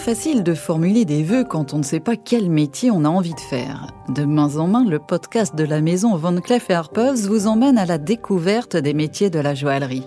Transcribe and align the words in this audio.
facile 0.00 0.42
de 0.42 0.54
formuler 0.54 1.04
des 1.04 1.22
vœux 1.22 1.44
quand 1.44 1.74
on 1.74 1.78
ne 1.78 1.82
sait 1.82 2.00
pas 2.00 2.16
quel 2.16 2.48
métier 2.48 2.90
on 2.90 3.04
a 3.04 3.08
envie 3.08 3.34
de 3.34 3.40
faire. 3.40 3.88
De 4.08 4.24
main 4.24 4.56
en 4.56 4.66
main, 4.66 4.84
le 4.88 4.98
podcast 4.98 5.54
de 5.54 5.64
la 5.64 5.82
maison 5.82 6.16
Van 6.16 6.34
Cleef 6.40 6.70
Arpels 6.70 7.26
vous 7.28 7.46
emmène 7.46 7.76
à 7.76 7.84
la 7.84 7.98
découverte 7.98 8.76
des 8.76 8.94
métiers 8.94 9.28
de 9.28 9.38
la 9.38 9.54
joaillerie. 9.54 10.04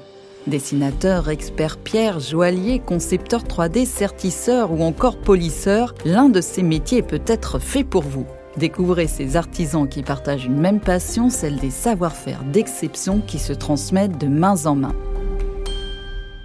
Dessinateur, 0.48 1.30
expert 1.30 1.78
pierre, 1.78 2.20
joaillier, 2.20 2.80
concepteur 2.80 3.44
3D, 3.44 3.86
sertisseur 3.86 4.72
ou 4.72 4.82
encore 4.82 5.18
polisseur, 5.18 5.94
l'un 6.06 6.28
de 6.28 6.42
ces 6.42 6.64
métiers 6.64 7.04
peut-être 7.04 7.60
fait 7.60 7.84
pour 7.84 8.04
vous. 8.04 8.26
Découvrez 8.58 9.08
ces 9.08 9.36
artisans 9.36 9.88
qui 9.88 10.02
partagent 10.02 10.46
une 10.46 10.60
même 10.60 10.80
passion, 10.80 11.30
celle 11.30 11.58
des 11.58 11.72
savoir-faire 11.72 12.44
d'exception 12.52 13.22
qui 13.22 13.38
se 13.38 13.54
transmettent 13.54 14.18
de 14.18 14.28
main 14.28 14.66
en 14.66 14.76
main. 14.76 14.96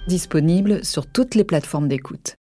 Disponible 0.07 0.85
sur 0.85 1.07
toutes 1.07 1.35
les 1.35 1.45
plateformes 1.45 1.89
d'écoute. 1.89 2.37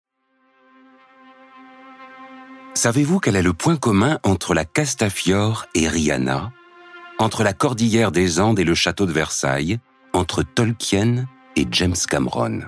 Savez-vous 2.74 3.20
quel 3.20 3.36
est 3.36 3.42
le 3.42 3.52
point 3.52 3.76
commun 3.76 4.18
entre 4.24 4.52
la 4.52 4.64
Castafiore 4.64 5.66
et 5.74 5.86
Rihanna? 5.86 6.52
Entre 7.18 7.44
la 7.44 7.52
cordillère 7.52 8.10
des 8.10 8.40
Andes 8.40 8.58
et 8.58 8.64
le 8.64 8.74
château 8.74 9.06
de 9.06 9.12
Versailles 9.12 9.78
Entre 10.12 10.42
Tolkien 10.42 11.26
et 11.54 11.66
James 11.70 11.94
Cameron 12.10 12.62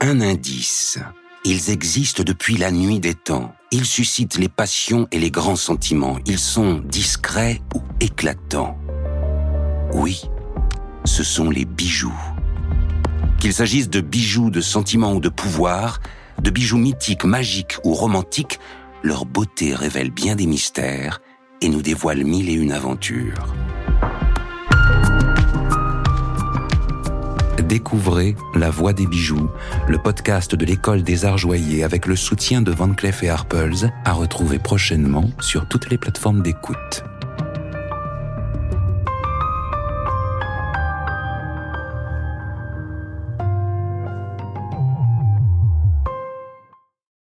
Un 0.00 0.20
indice. 0.20 1.00
Ils 1.44 1.70
existent 1.70 2.22
depuis 2.22 2.56
la 2.56 2.70
nuit 2.70 3.00
des 3.00 3.14
temps. 3.14 3.52
Ils 3.72 3.84
suscitent 3.84 4.38
les 4.38 4.48
passions 4.48 5.08
et 5.10 5.18
les 5.18 5.32
grands 5.32 5.56
sentiments. 5.56 6.18
Ils 6.24 6.38
sont 6.38 6.74
discrets 6.78 7.60
ou 7.74 7.82
éclatants. 7.98 8.78
Oui, 9.94 10.22
ce 11.04 11.24
sont 11.24 11.50
les 11.50 11.64
bijoux. 11.64 12.18
Qu'il 13.40 13.52
s'agisse 13.52 13.90
de 13.90 14.00
bijoux 14.00 14.50
de 14.50 14.60
sentiments 14.60 15.14
ou 15.14 15.20
de 15.20 15.28
pouvoir, 15.28 15.98
de 16.40 16.50
bijoux 16.50 16.78
mythiques, 16.78 17.24
magiques 17.24 17.76
ou 17.84 17.94
romantiques, 17.94 18.58
leur 19.02 19.24
beauté 19.24 19.74
révèle 19.74 20.10
bien 20.10 20.36
des 20.36 20.46
mystères 20.46 21.20
et 21.60 21.68
nous 21.68 21.82
dévoile 21.82 22.24
mille 22.24 22.48
et 22.48 22.54
une 22.54 22.72
aventures. 22.72 23.54
Découvrez 27.70 28.34
La 28.56 28.68
Voix 28.68 28.92
des 28.92 29.06
bijoux, 29.06 29.48
le 29.86 29.98
podcast 29.98 30.56
de 30.56 30.64
l'école 30.64 31.04
des 31.04 31.24
arts 31.24 31.38
joailliers 31.38 31.84
avec 31.84 32.06
le 32.06 32.16
soutien 32.16 32.62
de 32.62 32.72
Van 32.72 32.92
Cleef 32.92 33.22
et 33.22 33.28
à 33.28 33.36
retrouver 34.12 34.58
prochainement 34.58 35.30
sur 35.40 35.68
toutes 35.68 35.88
les 35.88 35.96
plateformes 35.96 36.42
d'écoute. 36.42 37.04